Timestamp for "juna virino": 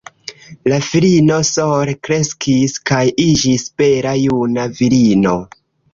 4.25-5.37